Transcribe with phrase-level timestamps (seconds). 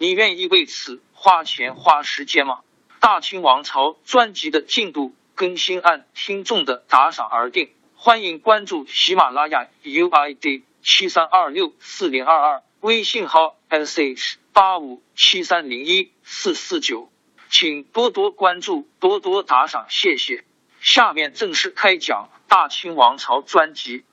[0.00, 2.60] 你愿意为此花钱花时间吗？
[3.00, 17.10] 大清王朝专辑的进度更新按听众的打赏而定，欢迎关注喜马拉雅 UID 七三二六四零二二，微信号 sh 八五七三零一四四九，
[17.50, 20.44] 请多多关注，多多打赏，谢谢。
[20.80, 22.28] 下面正式开讲。
[22.46, 24.04] 大清王朝专辑。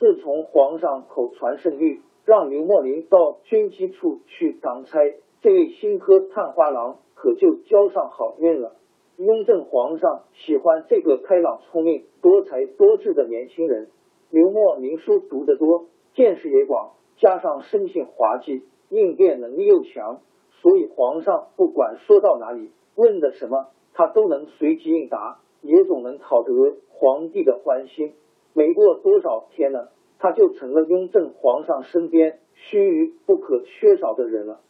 [0.00, 4.98] 自从皇上口传圣谕，让刘墨林到军机处去当差，
[5.42, 8.76] 这位新科探花郎可就交上好运了。
[9.18, 13.88] 雍正皇上喜欢这个开朗、聪明、多才多智的年轻人。
[14.30, 20.20] 刘墨林书读得多，见识也广，加上生性滑稽，应变能力又强。
[20.62, 26.52] 所以皇上不管说到哪里，问的什么，他都能随机应答，也总能讨得
[26.88, 28.14] 皇帝的欢心。
[28.52, 34.60] 没过多少天呢，他就成了雍正皇上身边须臾不可缺少的人了。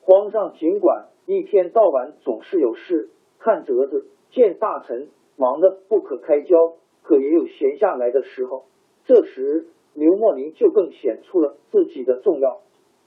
[0.00, 8.64] 皇上尽管一天到晚总是有事，看折子、见大臣，忙得不可开交，可也有闲下来的时候。
[9.04, 12.60] 这时刘墨林就更显出了自己的重要，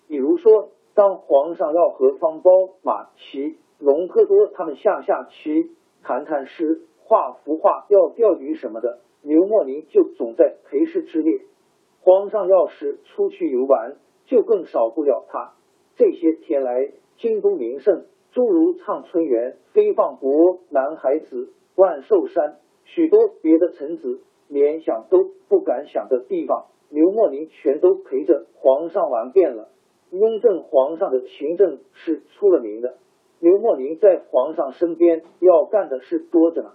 [0.08, 0.70] 比如说。
[0.94, 5.72] 当皇上要和方苞、马齐、隆科多他们下下棋、
[6.04, 11.42] 谈谈诗、画幅画、钓钓鱼什么的，刘墨林就总在陪侍之列。
[12.02, 15.54] 皇上要是出去游玩，就更少不了他。
[15.96, 29.70] 这些天来，京都名胜，诸如畅春园、飞放国、南海子、万寿山，许多别的臣子连想都不敢想的地方，刘墨林全都陪着皇上玩遍了。
[30.10, 32.96] 雍正皇上的勤政是出了名的，
[33.40, 36.72] 刘墨林在皇上身边要干的事多着呢。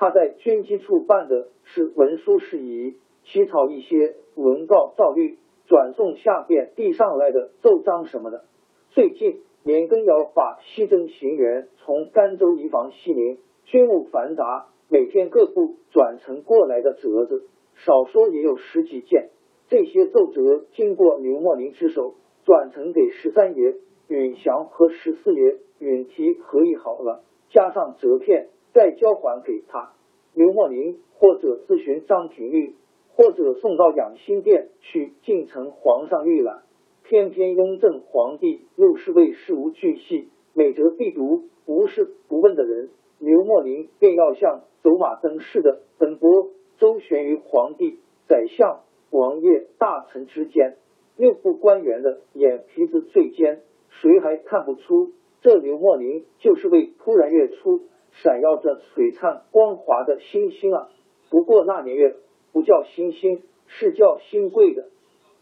[0.00, 8.44] 他在军机处办的是文书事宜，起草一些文告诏律，转送下边递上来的奏章什么的。
[8.92, 17.44] 最近年羹尧把西征行员从甘州移防西宁，军务繁杂，每天各部转呈过来的折子，
[17.74, 19.28] 少说也有十几件。
[19.68, 22.14] 这些奏折经过刘墨林之手。
[22.46, 23.74] 转呈给十三爷
[24.08, 29.92] 允祥和十四爷允提合议好了，加上折片，再交还给他。
[30.34, 32.74] 刘墨林或者咨询张廷玉，
[33.14, 36.62] 或者送到养心殿去进呈皇上御览。
[37.02, 47.98] 偏偏雍正皇帝又是位事无巨细、每折必读、无事不问的人，刘墨林便要像走马灯似的奔波周旋于皇帝、
[48.28, 50.76] 宰相、王爷、大臣之间。
[51.16, 55.10] 六部官员的眼皮子最尖，谁还看不出
[55.42, 57.80] 这刘墨林就是位突然月出
[58.12, 60.88] 闪耀着璀璨光华的星星啊！
[61.30, 62.16] 不过那年月
[62.52, 64.88] 不叫星星，是叫新贵的。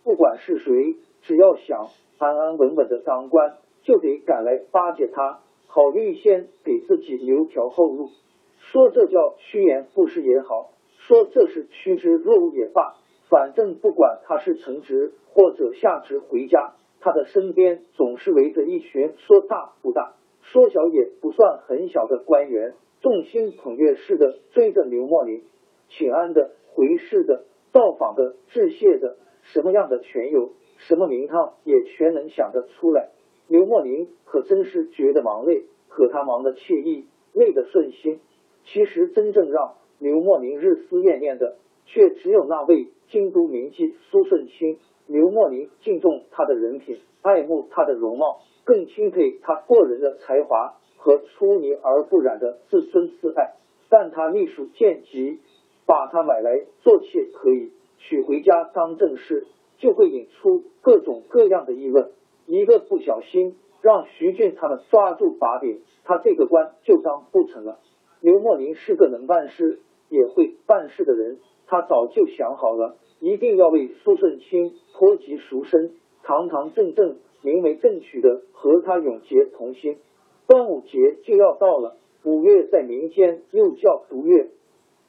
[0.04, 8.10] 不管是谁，只要想安安稳稳的当官，就得赶来巴结他，好预先给自己留条后路。
[8.58, 12.96] 说这叫趋炎附势也好，说这是趋之若鹜也罢。
[13.30, 20.14] 反正不管他是承职或者下职回家，他的身边总是围着一群说大不大、
[20.52, 25.42] 说小也不算很小的官员，众星捧月似的追着刘墨林，
[25.88, 33.10] 请安的、回事的、造访的、致谢的，什么样的全有，什么名堂也全能想得出来。
[33.46, 38.20] 刘墨林可真是觉得忙累，可他忙得惬意，累得顺心。
[38.64, 41.56] 其实真正让刘墨林日思夜念的。
[41.90, 44.76] 却只有那位京都名妓苏顺清。
[45.06, 53.54] 刘墨林敬重他的人品，爱慕他的容貌，更钦佩他过人的才华和出泥而不染的自尊自爱。
[53.88, 55.38] 但他秘书见急，
[55.86, 59.46] 把他买来做妾可以，娶回家当正室，
[59.78, 62.10] 就会引出各种各样的议论。
[62.44, 67.78] 一个不小心，让徐俊他们抓住把柄，他这个官就当不成了。
[68.20, 69.80] 刘墨林是个能办事
[70.10, 75.92] 也会办事的人，他早就想好了，一定要为苏顺清脱籍赎身，
[76.22, 79.98] 堂堂正正、名为正娶的和他永结同心。
[80.46, 84.48] 端午节就要到了，五月在民间又叫毒月，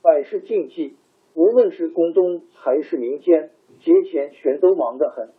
[0.02, 0.96] 百事禁忌，
[1.34, 5.30] 无论是宫中还是民间，节前全都忙得很。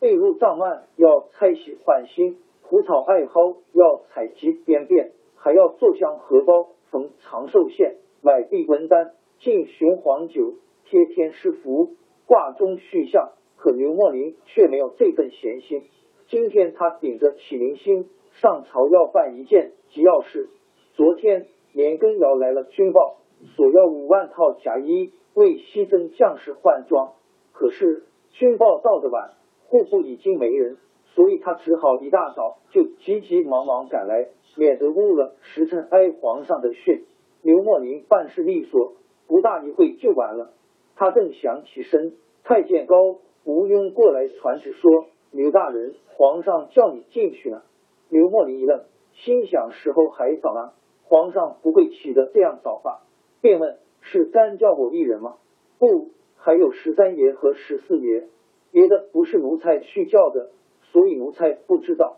[0.00, 6.68] 被褥帐幔要拆洗换新，蒲草艾蒿要采集编辫，还要做香荷包。
[6.88, 10.54] 逢长寿线，买币文丹，敬雄黄酒，
[10.84, 11.96] 贴天师符，
[12.26, 13.32] 挂钟续相。
[13.56, 15.82] 可刘墨林却没有这份闲心。
[16.28, 20.48] 今天他顶着启明星上朝，要办一件急要事。
[20.94, 23.18] 昨天年羹尧来了军报，
[23.54, 27.12] 索要五万套甲衣，为西征将士换装。
[27.52, 29.34] 可是军报到的晚，
[29.68, 30.78] 户部已经没人，
[31.14, 34.28] 所以他只好一大早就急急忙忙赶来。
[34.58, 37.04] 免得误了时辰挨皇上的训。
[37.42, 38.94] 刘莫林办事利索，
[39.28, 40.54] 不大一会就完了。
[40.96, 47.62] 他正想起身，太监高吴庸过来传旨说：“刘大人，皇上叫你进去呢。”
[48.08, 50.72] 刘墨林一愣，心想时候还早呢，
[51.04, 53.02] 皇上不会起得这样早吧？
[53.40, 55.36] 便问：“是单叫我一人吗
[55.78, 58.28] ？”“不，还有十三爷和十四爷，
[58.70, 60.50] 别的不是奴才去叫的，
[60.92, 62.16] 所以奴才不知道。”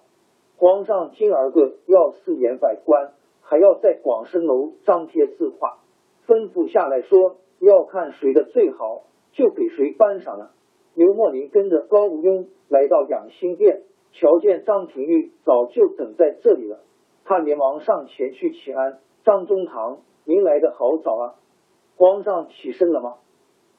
[0.57, 3.13] 皇上今儿个要四言百官，
[3.43, 5.79] 还要在广生楼张贴字画，
[6.27, 10.51] 吩咐下来说要看谁的最好，就给谁颁赏了。
[10.99, 13.83] 刘墨林跟着高无庸来到养心殿，
[14.15, 16.81] 瞧见张廷玉早就等在这里了，
[17.25, 18.99] 他连忙上前去请安。
[19.23, 21.35] 张中堂，您来的好早啊！
[21.97, 23.15] 皇上起身了吗？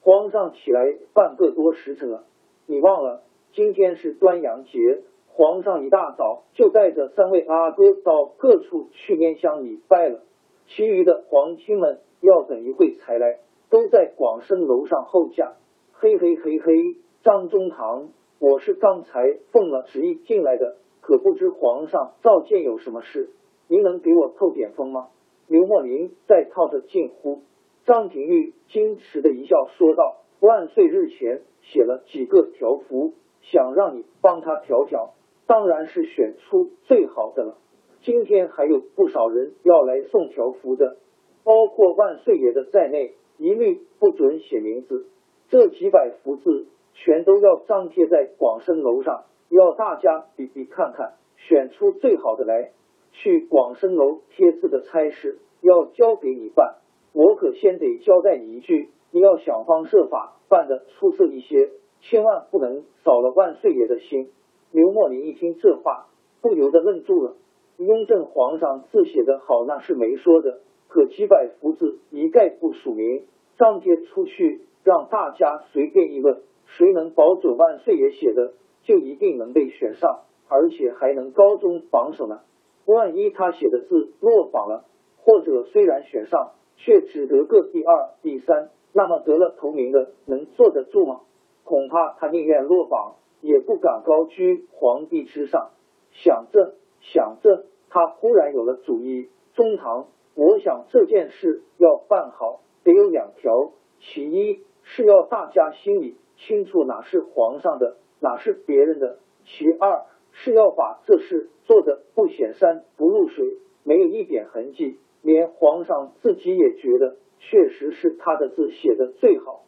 [0.00, 2.24] 皇上起来半个多时辰了，
[2.64, 3.20] 你忘了
[3.52, 5.02] 今天是端阳节？
[5.28, 10.22] 皇上一大早就带着三位阿哥到各处去拈香礼拜了，
[10.68, 15.56] 其余的皇亲们要等一会才来，都在广生楼上候驾。
[15.92, 18.08] 嘿嘿嘿嘿，张中堂，
[18.38, 23.28] 我是刚才奉了旨意进来的，可不知皇上召见有什么事，
[23.68, 25.08] 您能给我透点风吗？
[25.46, 27.42] 刘墨林在套着近乎，
[27.84, 33.12] 张廷玉矜持的一笑说道：“万岁日前写了几个条幅，
[33.42, 35.12] 想让你帮他调调。”
[35.46, 37.58] 当然是选出最好的了。
[38.02, 40.96] 今天还有不少人要来送条幅的，
[41.44, 45.06] 包括万岁爷的在内，一律不准写名字。
[45.48, 52.72] 这几百幅字全都要张贴在广生楼上，要大家比比看看，选出最好的来。
[53.12, 56.76] 去广生楼贴字的差事要交给你办，
[57.12, 61.70] 我可先得交代你一句，你要想方设法办的出色一些，
[62.00, 64.30] 千万不能扫了万岁爷的心。
[64.70, 66.06] 刘默林一听这话，
[66.40, 67.34] 不由得愣住了。
[67.78, 70.60] 雍正皇上字写的好，那是没说的。
[70.88, 73.24] 可几百幅字一概不署名，
[73.58, 76.42] 张贴出去，让大家随便议论，
[76.76, 82.40] 谁能保准万岁爷写的就一定能被选上，而且还能高中榜首呢？
[82.86, 84.84] 万一他写的字落榜了，
[85.18, 91.20] 或者虽然选上，却只得个第二、第三，那么得了头名的能坐得住吗？
[91.64, 93.16] 恐怕他宁愿落榜。
[93.42, 95.70] 也不敢高居皇帝之上，
[96.12, 99.30] 想着想着，他忽然有了主意。
[99.54, 119.64] 中堂，我想这件事要办好，得有两条：其一是要大家心里清楚哪是皇上的，哪是别人的；其二是要把这事做得不显山不露水，没有一点痕迹，连皇上自己也觉得确实是他的字写的最好。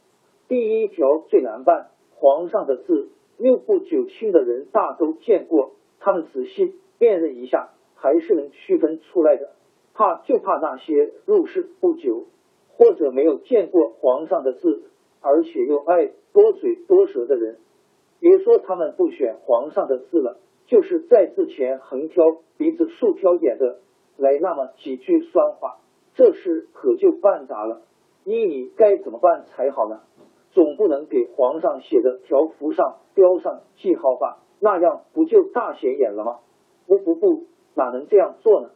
[0.48, 3.10] 第一条最难办，皇上的字。
[3.38, 9.50] 六部九卿的人大都见过，他们仔细辨认一下，还是能区分出来的。
[9.94, 12.26] 怕就怕那些入世不久，
[12.76, 14.84] 或者没有见过皇上的字，
[15.22, 17.56] 而且又爱多嘴多舌的人。
[18.20, 22.24] 别说他们不选皇上的字了，就是在字前横挑
[22.56, 23.78] 鼻子竖挑眼的
[24.16, 25.78] 来那么几句酸话，
[26.14, 27.82] 这事可就办砸了。
[28.24, 30.00] 依你该怎么办才好呢？
[30.52, 34.38] 总不能给皇上写的条幅上标上记号吧？
[34.60, 36.38] 那样不就大显眼了吗？
[36.86, 38.70] 不不不，哪能这样做呢？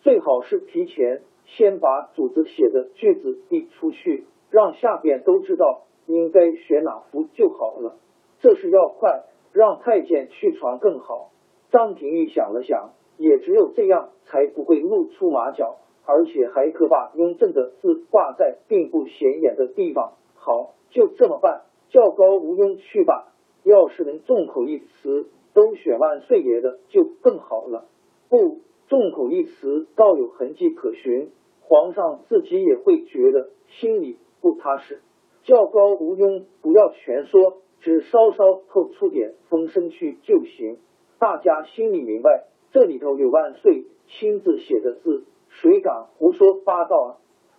[0.00, 7.96] 最好是提前先把主子写的句子递出去，让下边都知道应该选哪幅就好了。
[8.40, 11.30] 这是要快，让太监去传更好。
[11.70, 20.14] 张廷玉想了想，也只有这样才不会露出马脚，而且还可把雍正的字挂在并不显眼的地方。
[20.34, 20.74] 好。
[20.90, 23.34] 就这么办，叫高无庸去吧。
[23.62, 27.84] 要是能众口一词都选万岁爷的，就更好了。
[28.30, 35.02] 不，众口一词倒有痕迹可循，皇上自己也会觉得心里不踏实。
[35.48, 40.76] 叫高无庸不要全说，只稍稍透出点风声去就行。
[41.18, 47.10] 大家心里明白，这里头有万岁亲自写的字，谁敢胡说八道啊？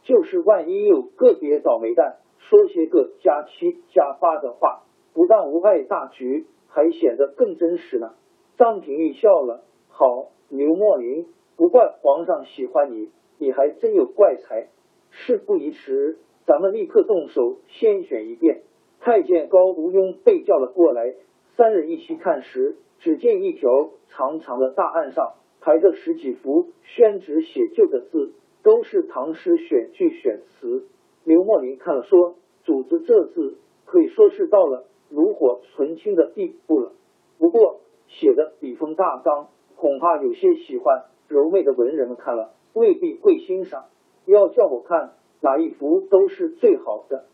[0.03, 4.84] 就是万一有个别倒霉蛋说些个加七加八的话，
[5.15, 8.13] 不但无碍大局，还显得更真实呢。
[8.55, 11.25] 张廷玉笑了，好，刘墨林，
[11.58, 14.67] 不怪皇上喜欢你，你还真有怪才。
[15.10, 16.19] 事不宜迟，
[16.50, 18.63] 咱们立刻动手，先选一遍。
[19.01, 21.13] 太监高无庸被叫了过来，
[21.56, 22.77] 三人一起看时。
[22.98, 23.70] 只见一条
[24.08, 30.88] 长长的大案上排着十几幅宣纸写就的字，都是唐诗选句选词。
[31.24, 32.34] 刘墨林看了说
[32.65, 36.94] ：“主子这字可以说是到了炉火纯青的地步了。
[37.38, 43.86] 不过写的笔锋大刚，恐怕有些喜欢柔媚的文人们看了未必会欣赏。
[44.25, 47.25] 要叫我看哪一幅都是最好的。”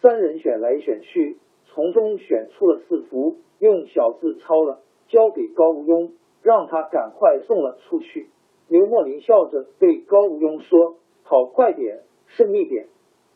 [0.00, 4.80] 三人选来选去，从中选出了四幅，用小字抄了。
[5.08, 6.10] 交给高无庸，
[6.42, 8.28] 让他赶快送了出去。
[8.68, 12.88] 刘墨林笑着对高无庸说：“跑快点，慎密点。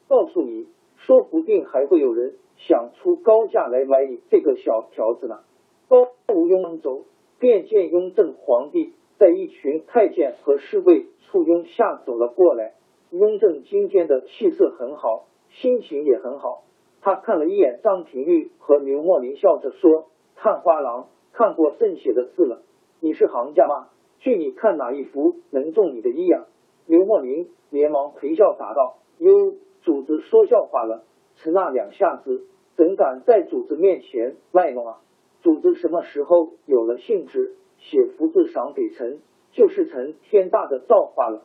[0.07, 5.41] 告诉你，说不定还会有人想出高价来买你这个小条子呢。”
[5.89, 7.05] 高无庸走，
[7.39, 12.75] 便见雍正皇帝在一群太监和侍卫簇拥下走了过来。
[13.13, 16.63] 雍正今天的气色很好，心情也很好。
[17.03, 22.63] 他看了一眼张廷玉和刘墨林，笑着说：“探花郎。”看过朕写的字了，
[23.01, 23.89] 你是行家吗？
[24.19, 26.47] 据你看哪一幅能中你的意啊？
[26.87, 31.05] 刘墨林连忙陪笑答道：“哟，主子说笑话了，
[31.37, 35.01] 臣那两下子怎敢在主子面前卖弄啊？
[35.43, 39.21] 主子什么时候有了兴致写福字赏给臣，
[39.53, 41.43] 就是臣天大的造化了。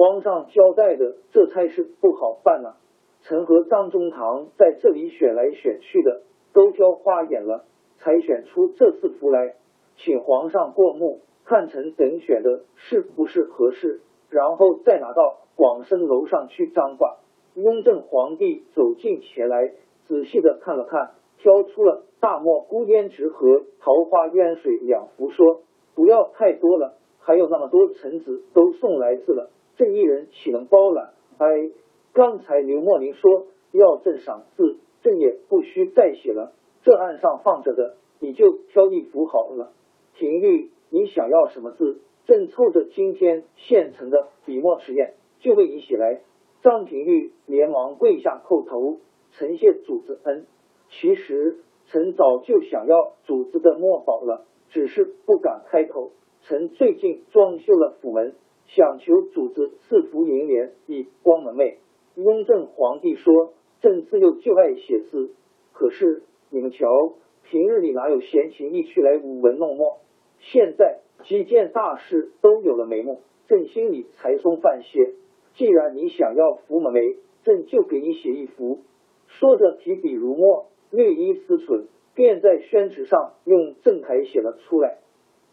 [0.00, 2.80] 皇上交代的这差事不好办啊！
[3.20, 6.22] 臣和张中堂在这里选来选去的，
[6.54, 7.66] 都挑花眼了。”
[8.00, 9.56] 才选出这四幅来，
[9.98, 17.18] 请皇上过目，看臣等选的是不是合适，然后再拿到广生楼上去张挂。
[17.52, 19.74] 雍正皇帝走近前来，
[20.08, 25.60] 仔细的看了看，挑出了大漠孤烟直和桃花渊水两幅，说
[25.94, 31.70] ：“不要太多了，还有那么多臣子都送来字了，朕一人岂能包揽？”哎，
[32.12, 36.52] 刚才刘墨林说要朕赏字，朕也不需再写了。
[36.82, 39.72] 这案上放着的，你就挑一幅好了。
[40.14, 42.00] 廷玉，你想要什么字？
[42.26, 46.20] 朕凑着今天现成的笔墨纸砚，就为你写来。
[46.62, 48.98] 张廷玉连忙跪下叩头，
[49.32, 50.46] 臣谢主子恩。
[50.90, 56.10] 其实臣早就想要主子的墨宝了，只是不敢开口。
[56.42, 58.34] 臣最近装修了府门，
[58.74, 61.76] 想求主子赐福银联，以光门楣。
[62.14, 65.34] 雍正皇帝说，朕自幼就爱写字，
[65.72, 66.22] 可是。
[66.52, 69.98] 你们瞧，平日里哪有闲情逸趣来舞文弄墨？
[70.40, 75.14] 现在几件大事都有了眉目，朕心里才松泛些。
[75.54, 78.80] 既然你想要福门楣，朕就给你写一幅。
[79.28, 81.84] 说着，提笔如墨，略一思忖，
[82.16, 84.98] 便在宣纸上用正楷写了出来：“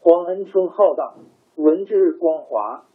[0.02, 1.20] 皇恩春浩荡，
[1.56, 2.86] 文质光华。”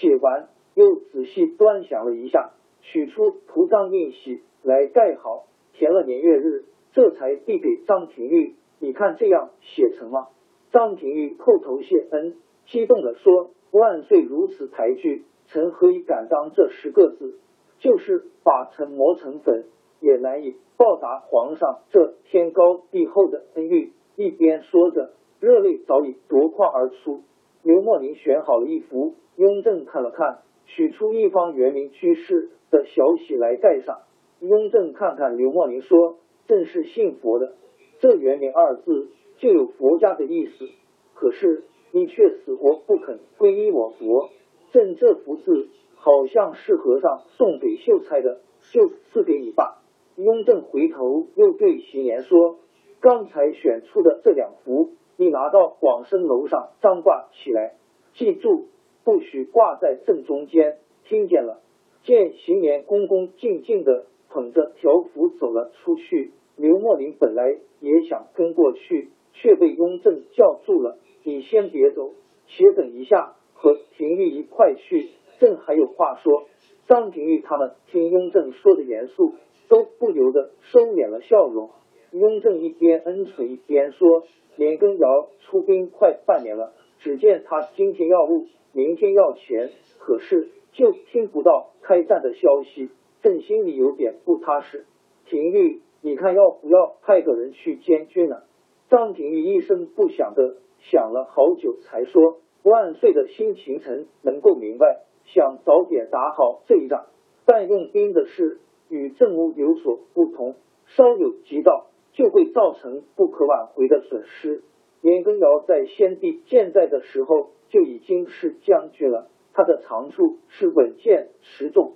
[0.00, 2.50] 写完，又仔细端详了一下，
[2.82, 6.64] 取出图章印玺来盖好，填了年月日。
[6.92, 10.28] 这才递给张廷玉，你看这样写成吗？
[10.70, 12.36] 张廷玉叩头谢恩，
[12.66, 17.40] 激动的说：“万岁如此抬举，臣何以敢当这十个字？
[17.80, 19.64] 就是把臣磨成粉，
[19.98, 25.10] 也难以报答皇上这天高地厚的恩遇。”一边说着，
[25.40, 27.22] 热泪早已夺眶而出。
[27.64, 34.02] 刘墨林选好了一幅，雍正看了看，取出一方元明居士的小玺来盖上。
[34.38, 36.18] 雍正看看刘墨林说。
[36.46, 37.54] 正是信佛的，
[38.00, 40.68] 这“元明”二字就有佛家的意思。
[41.14, 44.28] 可是你却死活不肯皈依我佛，
[44.70, 48.42] 朕这幅字好像是和尚送给秀才的，
[48.72, 49.80] 就赐给你吧。
[50.16, 52.58] 雍正回头又对邢言说
[53.00, 57.74] ：“刚才选出的这两幅，你拿到广生楼上张挂起来，
[58.14, 58.68] 记住，
[59.04, 61.60] 不许挂在正中间，听见了？”
[62.04, 64.06] 见邢年恭恭敬敬的。
[64.30, 66.32] 捧着条幅走了出去。
[66.56, 72.10] 刘墨林本来也想跟过去，却被雍正叫住了：“你先别走，
[72.48, 75.10] 且等一下，和廷玉一块去。
[75.38, 76.46] 朕还有话说。”
[76.88, 79.34] 张廷玉他们听雍正说的严肃，
[79.68, 81.70] 都不由得收敛了笑容。
[82.14, 84.22] 雍正一边恩垂一边说
[84.54, 92.88] ：“年羹尧出兵快半年了，只见他今天要物，明天要钱，可是就听不到开战的消息，
[93.20, 94.86] 朕心里有点不踏实。
[95.26, 98.42] 廷玉，你看要不要派个人去监军呢？”
[98.88, 107.06] 张廷玉一声不响的想了好久，才说：“万岁的心情臣能够明白，想早点打好这一仗，
[107.44, 110.54] 但用兵的事与政务有所不同，
[110.86, 114.62] 稍有急躁。”就会造成不可挽回的损失。
[115.02, 121.92] 年羹尧在先帝健在的时候就已经是将军了，他的长处是稳健持重。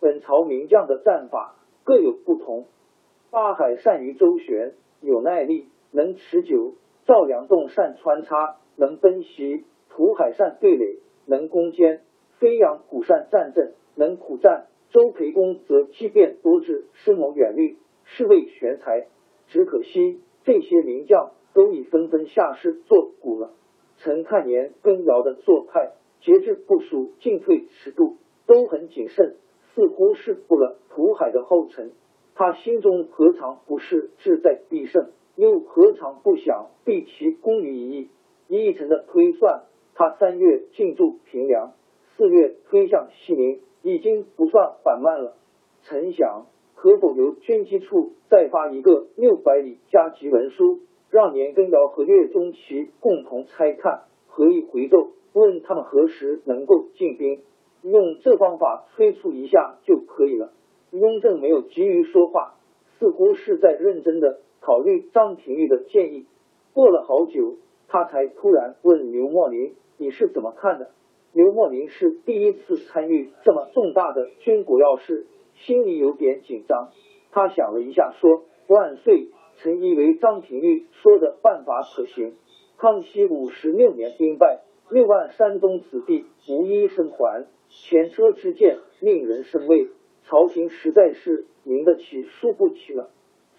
[0.00, 2.66] 本朝名将的战法各有不同，
[3.30, 6.74] 八海善于周旋，有耐力，能持久；
[7.06, 12.00] 赵良栋善穿插，能奔袭；涂海善对垒，能攻坚；
[12.38, 19.08] 飞扬虎善战阵，能苦战；周培公则机变多智，深谋远虑，是位全才。
[19.54, 23.52] 只可惜这些名将都已纷纷下世做古了。
[23.98, 25.92] 陈看年羹尧的做派，
[26.22, 28.16] 节制部署，进退尺度
[28.48, 29.36] 都很谨慎，
[29.72, 31.92] 似乎是步了涂海的后尘。
[32.34, 38.10] 他心中何尝不是志在必胜，又何尝不想毕其功于一役？
[38.48, 41.74] 一臣的推算，他三月进驻平凉，
[42.16, 45.36] 四月推向西宁，已经不算缓慢了。
[45.84, 46.46] 陈想。
[46.84, 57.40] 可否由军机处再发一个六百里加急文书，让年羹尧和岳钟琪共同拆看，合议回奏，问他们何时能够进兵？
[57.84, 60.52] 用这方法催促一下就可以了。
[60.90, 62.56] 雍正没有急于说话，
[62.98, 66.26] 似乎是在认真的考虑张廷玉的建议。
[66.74, 67.54] 过了好久，
[67.88, 70.90] 他才突然问刘墨林：“你是怎么看的？”
[71.32, 75.24] 刘墨林是第一次参与这么重大的军国要事。
[75.54, 76.90] 心里有点紧张，
[77.30, 82.34] 他想了一下，说：“万岁，臣以为张廷玉说的办法可行。
[82.76, 89.88] 康熙五十六年兵败，六万山东子弟无一生还，前车之鉴令人生畏，
[90.24, 93.10] 朝廷实在是赢得起输不起了。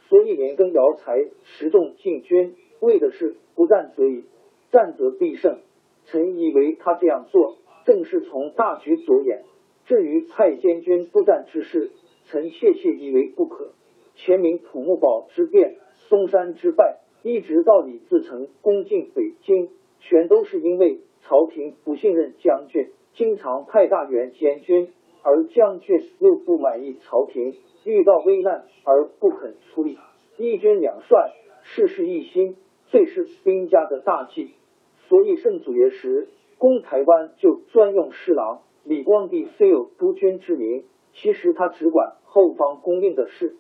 [0.10, 4.25] 所以年羹尧才持重进军，为的是不战则已，
[4.71, 5.60] 战则必胜。
[6.05, 9.43] 臣以为他这样做，正是从大局着眼。”
[9.86, 11.91] 至于派监军作战之事，
[12.26, 13.74] 臣切切以为不可。
[14.15, 15.76] 前明土木堡之变、
[16.10, 19.69] 嵩山之败，一直到李自成攻进北京，
[20.00, 24.89] 全都是因为朝廷不信任将军，经常派大员监军，
[25.21, 29.98] 而将军又不满意朝廷，遇到危难而不肯出力。
[30.38, 32.56] 一军两帅，事事一心，
[32.88, 34.52] 最是兵家的大忌。
[35.08, 38.62] 所以圣祖爷时攻台湾，就专用侍郎。
[38.86, 43.56] 李光地虽有督军之名，其实他只管后方供应的事，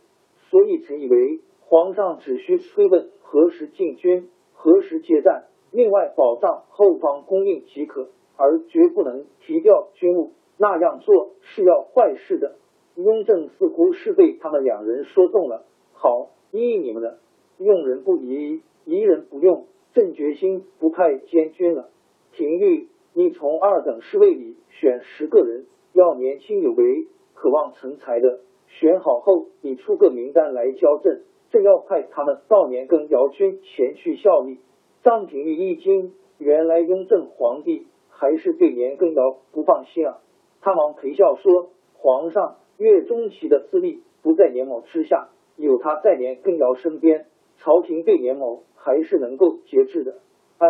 [0.51, 10.33] 所以臣以为皇上只需催问何时进军、何时接战，另外保障后方供应即可，而绝不能提调军务。
[10.59, 12.57] 那样做是要坏事的。
[12.95, 17.17] 雍正似乎是被他们两人说动了，好，依你们的，
[17.57, 21.89] 用人不疑，疑人不用，朕决心不派监军了。
[22.31, 22.89] 廷玉。
[23.17, 28.41] 你从二等侍卫里选十个人，要年轻有为、渴望成才的。
[28.67, 34.59] 选好后，你出个名单来交朕，朕要派他们到年羹尧军前去效力。
[35.01, 40.17] 张廷玉一惊，原来雍正皇帝还是对年羹尧不放心啊！
[40.59, 47.27] 他忙陪笑说：“皇上，岳钟琪的资历不在年某之下，有他在年羹尧身边，
[47.59, 50.17] 朝廷对年某还是能够节制的。”
[50.59, 50.67] 哎，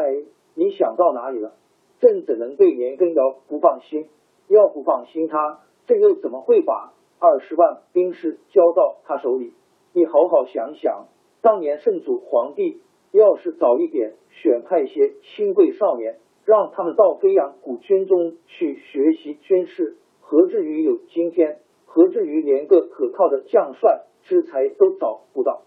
[0.54, 1.54] 你想到哪里了？
[2.00, 4.08] 朕怎能对年羹尧不放心？
[4.48, 9.54] 要不放心他，朕又怎么会把二十万兵士交到他手里？
[9.94, 11.08] 你好好想想，
[11.42, 12.82] 当年圣祖皇帝
[13.12, 21.60] 要是早一点选派些亲贵少年，让他们到飞扬古军中去学习军事，何至于有今天？
[21.86, 25.62] 何至于连个可靠的将帅之才都找不到？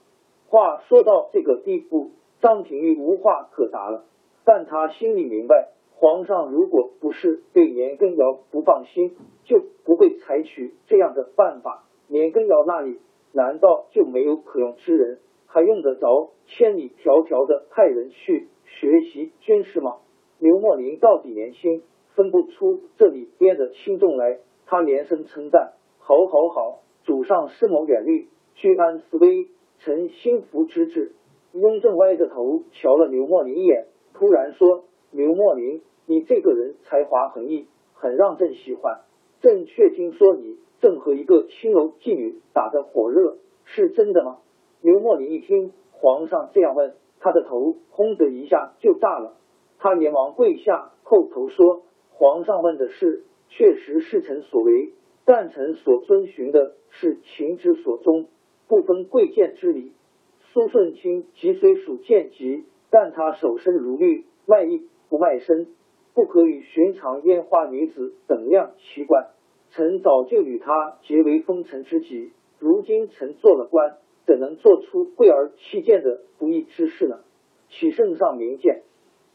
[0.49, 2.11] 话说到这个地步，
[2.43, 4.05] 张廷玉无话可答了，
[4.45, 5.71] 但他心里明白。
[6.01, 11.87] 皇上如果不是对年羹尧不放心，就不会采取这样的办法。
[12.07, 13.01] 年羹尧那里
[13.33, 19.97] 难道就没有可用之人，还用得着千里迢迢的派人去学习军事吗？
[20.39, 21.83] 刘墨林到底年轻，
[22.15, 24.39] 分不出这里边的轻重来。
[24.67, 26.79] 他连声称赞：“好，好，好！
[27.03, 29.49] 主上深谋远虑，居安思危，
[29.81, 31.13] 臣心服之至。”
[31.55, 39.03] 雍正歪着头瞧了刘墨林一眼，突然说：“刘墨林。”你这个人才华横溢，很让朕喜欢。
[39.43, 44.39] 朕却听说你正和一个青楼妓女打得火热，是真的吗？
[44.81, 49.37] 刘墨林一听，皇上这样问，他的头轰的一下就炸了。
[49.79, 54.95] 他连忙跪下叩头说：“皇上问的事，确实是臣所为，
[55.27, 58.29] 但臣所遵循的是情之所宗，
[58.67, 59.93] 不分贵贱之礼。
[60.55, 65.69] 苏顺清即虽属贱籍，但他守身如玉，外衣不外身，
[66.19, 69.29] 不可与寻常烟花女子等量齐观。
[69.71, 77.21] 臣早就与他结为封臣知己，如今臣做了官，怎能做出贵而弃贱的不义之事呢？
[77.69, 78.83] 启圣上明鉴。”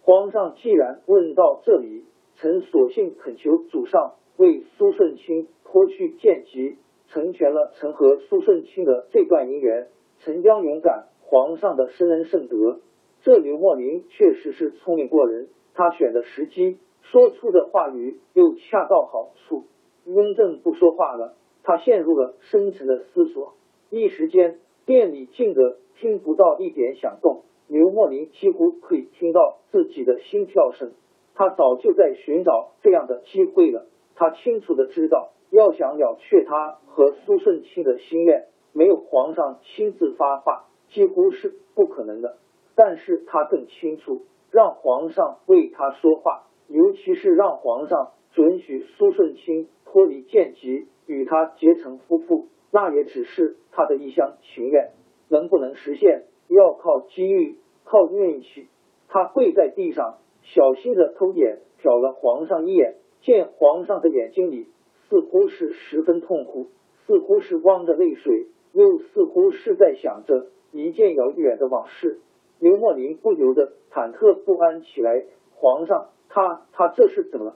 [0.04, 2.04] 皇上既然问到这里，
[2.36, 6.76] 臣索性恳求祖上为苏顺清脱去剑籍，
[7.08, 9.88] 成全了臣和苏顺清的这段姻缘。
[10.20, 12.82] 臣将勇敢皇上的深恩圣德。
[13.22, 19.66] 这刘墨林确实是聪明过人，他选的时机，说出的话语又恰到好处。
[20.06, 23.54] 雍正不说话了，他陷入了深沉的思索，
[23.90, 27.44] 一时间店里静得听不到一点响动。
[27.68, 30.92] 刘墨林几乎可以听到自己的心跳声，
[31.34, 33.86] 他早就在寻找这样的机会了。
[34.16, 42.38] 他清楚的知道，要想了却他和苏顺清的心愿，没有皇上亲自发话，几乎是不可能的。
[42.76, 54.92] 但是他更清楚，让皇上为他说话，尤其是让皇上准许苏顺清脱离贱籍，与他结成夫妇，那也只是他的一厢情愿。
[55.28, 56.26] 能不能实现？
[56.50, 58.68] 要靠机遇，靠运气。
[59.08, 64.68] 他跪在地上，小心的偷眼瞟了皇上一眼，见皇上的眼睛里
[65.10, 66.68] 似乎是十分痛苦，
[67.08, 72.20] 似乎是汪着泪水，又似乎是在想着一件遥远的往事。
[72.60, 75.24] 刘墨林不由得忐忑不安起来。
[75.56, 77.56] 皇上，他他这是怎么了？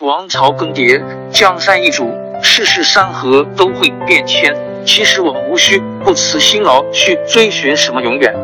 [0.00, 2.10] 王朝更迭，江山易主，
[2.42, 4.54] 世事山河都会变迁。
[4.84, 8.34] 其实我们无需不辞辛劳去追寻什么永远，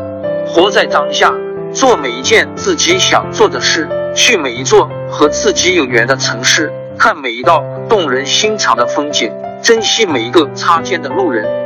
[0.46, 1.34] 活在当下，
[1.72, 9.32] 做每一件自己想做的事，去每一座和自己有缘的城市，看每一道动人心肠的风景，
[9.62, 11.65] 珍惜每一个擦肩的路人。